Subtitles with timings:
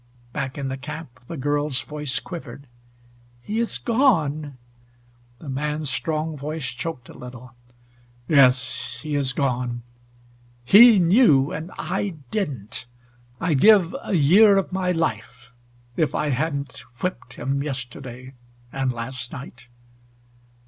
[0.33, 2.65] Back in the camp the girl's voice quivered.
[3.39, 4.57] "He is gone."
[5.37, 7.53] The man's strong voice choked a little.
[8.27, 9.83] "Yes, he is gone.
[10.65, 12.87] He knew and I didn't.
[13.39, 15.51] I'd give a year of my life
[15.95, 18.33] if I hadn't whipped him yesterday
[18.71, 19.67] and last night.